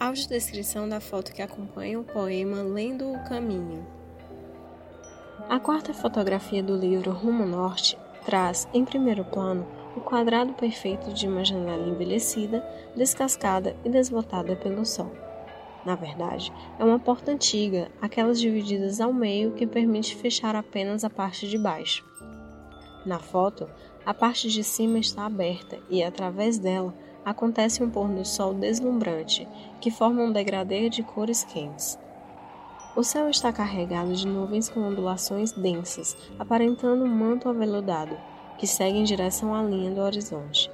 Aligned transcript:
Audiodescrição 0.00 0.88
da 0.88 1.00
foto 1.00 1.32
que 1.32 1.42
acompanha 1.42 1.98
o 1.98 2.04
poema 2.04 2.62
Lendo 2.62 3.10
o 3.10 3.18
Caminho. 3.24 3.84
A 5.48 5.58
quarta 5.58 5.92
fotografia 5.92 6.62
do 6.62 6.76
livro 6.76 7.10
Rumo 7.10 7.44
Norte 7.44 7.98
traz, 8.24 8.68
em 8.72 8.84
primeiro 8.84 9.24
plano, 9.24 9.66
o 9.96 10.00
quadrado 10.00 10.52
perfeito 10.52 11.12
de 11.12 11.26
uma 11.26 11.44
janela 11.44 11.88
envelhecida, 11.88 12.64
descascada 12.94 13.74
e 13.84 13.88
desbotada 13.88 14.54
pelo 14.54 14.86
sol. 14.86 15.10
Na 15.84 15.96
verdade, 15.96 16.52
é 16.78 16.84
uma 16.84 17.00
porta 17.00 17.32
antiga, 17.32 17.90
aquelas 18.00 18.40
divididas 18.40 19.00
ao 19.00 19.12
meio 19.12 19.50
que 19.54 19.66
permite 19.66 20.14
fechar 20.14 20.54
apenas 20.54 21.02
a 21.02 21.10
parte 21.10 21.48
de 21.48 21.58
baixo. 21.58 22.06
Na 23.04 23.18
foto, 23.18 23.68
a 24.06 24.14
parte 24.14 24.48
de 24.48 24.62
cima 24.62 25.00
está 25.00 25.26
aberta 25.26 25.80
e, 25.90 26.04
através 26.04 26.56
dela, 26.56 26.94
acontece 27.30 27.82
um 27.82 27.90
pôr 27.90 28.08
do 28.08 28.24
sol 28.24 28.54
deslumbrante, 28.54 29.46
que 29.80 29.90
forma 29.90 30.22
um 30.22 30.32
degradê 30.32 30.88
de 30.88 31.02
cores 31.02 31.44
quentes. 31.44 31.98
O 32.96 33.04
céu 33.04 33.28
está 33.28 33.52
carregado 33.52 34.12
de 34.14 34.26
nuvens 34.26 34.68
com 34.68 34.80
ondulações 34.80 35.52
densas, 35.52 36.16
aparentando 36.38 37.04
um 37.04 37.08
manto 37.08 37.48
aveludado, 37.48 38.16
que 38.56 38.66
segue 38.66 38.98
em 38.98 39.04
direção 39.04 39.54
à 39.54 39.62
linha 39.62 39.90
do 39.90 40.00
horizonte. 40.00 40.70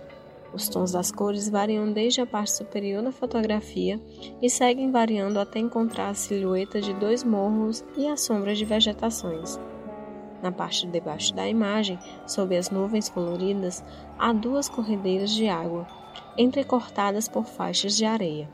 Os 0.54 0.68
tons 0.68 0.92
das 0.92 1.10
cores 1.10 1.48
variam 1.48 1.92
desde 1.92 2.20
a 2.20 2.26
parte 2.26 2.52
superior 2.52 3.02
da 3.02 3.10
fotografia 3.10 4.00
e 4.40 4.48
seguem 4.48 4.92
variando 4.92 5.40
até 5.40 5.58
encontrar 5.58 6.10
a 6.10 6.14
silhueta 6.14 6.80
de 6.80 6.94
dois 6.94 7.24
morros 7.24 7.84
e 7.96 8.06
a 8.06 8.16
sombra 8.16 8.54
de 8.54 8.64
vegetações. 8.64 9.58
Na 10.40 10.52
parte 10.52 10.86
de 10.86 10.92
debaixo 10.92 11.34
da 11.34 11.48
imagem, 11.48 11.98
sob 12.26 12.56
as 12.56 12.70
nuvens 12.70 13.08
coloridas, 13.08 13.82
há 14.16 14.32
duas 14.32 14.68
corredeiras 14.68 15.30
de 15.32 15.48
água, 15.48 15.86
entrecortadas 16.36 17.28
por 17.28 17.44
faixas 17.44 17.96
de 17.96 18.04
areia. 18.04 18.48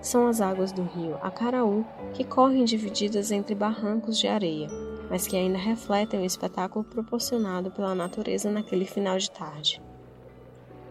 São 0.00 0.26
as 0.26 0.40
águas 0.40 0.70
do 0.70 0.82
rio 0.82 1.16
Acaraú 1.22 1.84
que 2.12 2.24
correm 2.24 2.64
divididas 2.64 3.30
entre 3.30 3.54
barrancos 3.54 4.18
de 4.18 4.28
areia, 4.28 4.68
mas 5.08 5.26
que 5.26 5.36
ainda 5.36 5.56
refletem 5.56 6.20
o 6.20 6.24
espetáculo 6.24 6.84
proporcionado 6.84 7.70
pela 7.70 7.94
natureza 7.94 8.50
naquele 8.50 8.84
final 8.84 9.16
de 9.16 9.30
tarde. 9.30 9.80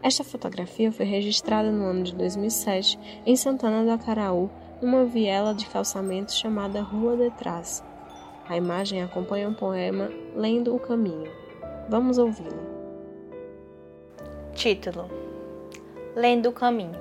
Esta 0.01 0.23
fotografia 0.23 0.91
foi 0.91 1.05
registrada 1.05 1.71
no 1.71 1.85
ano 1.85 2.03
de 2.03 2.15
2007 2.15 2.99
em 3.25 3.35
Santana 3.35 3.83
do 3.83 3.91
Acaraú, 3.91 4.49
numa 4.81 5.05
viela 5.05 5.53
de 5.53 5.65
calçamento 5.67 6.33
chamada 6.33 6.81
Rua 6.81 7.15
de 7.15 7.29
Trás. 7.31 7.83
A 8.49 8.57
imagem 8.57 9.01
acompanha 9.01 9.47
um 9.47 9.53
poema 9.53 10.09
Lendo 10.35 10.75
o 10.75 10.79
Caminho. 10.79 11.31
Vamos 11.87 12.17
ouvi-la. 12.17 12.73
Título 14.53 15.32
Lendo 16.15 16.49
o 16.49 16.53
caminho. 16.53 16.99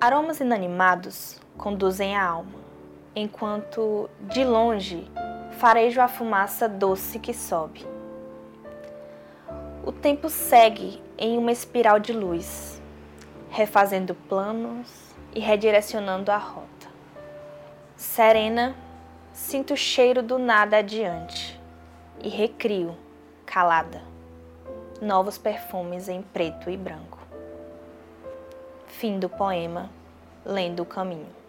Aromas 0.00 0.40
inanimados 0.40 1.38
conduzem 1.58 2.16
a 2.16 2.24
alma, 2.24 2.58
enquanto 3.14 4.08
de 4.22 4.42
longe 4.42 5.06
farejo 5.58 6.00
a 6.00 6.08
fumaça 6.08 6.66
doce 6.66 7.18
que 7.18 7.34
sobe. 7.34 7.86
O 9.84 9.92
tempo 9.92 10.30
segue 10.30 11.02
em 11.18 11.36
uma 11.36 11.52
espiral 11.52 12.00
de 12.00 12.14
luz, 12.14 12.80
refazendo 13.50 14.14
planos 14.14 15.14
e 15.34 15.38
redirecionando 15.38 16.32
a 16.32 16.38
rota. 16.38 16.88
Serena, 17.96 18.74
sinto 19.30 19.74
o 19.74 19.76
cheiro 19.76 20.22
do 20.22 20.38
nada 20.38 20.78
adiante 20.78 21.60
e 22.22 22.30
recrio, 22.30 22.96
calada, 23.44 24.00
novos 25.02 25.36
perfumes 25.36 26.08
em 26.08 26.22
preto 26.22 26.70
e 26.70 26.78
branco. 26.78 27.20
Fim 28.90 29.18
do 29.18 29.30
poema 29.30 29.88
Lendo 30.44 30.82
o 30.82 30.86
Caminho. 30.86 31.39